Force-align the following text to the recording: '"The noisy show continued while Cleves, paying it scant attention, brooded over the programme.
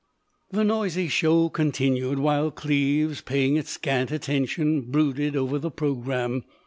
'"The 0.51 0.63
noisy 0.63 1.07
show 1.09 1.49
continued 1.49 2.17
while 2.17 2.49
Cleves, 2.49 3.21
paying 3.21 3.55
it 3.55 3.67
scant 3.67 4.09
attention, 4.09 4.81
brooded 4.89 5.35
over 5.35 5.59
the 5.59 5.69
programme. 5.69 6.43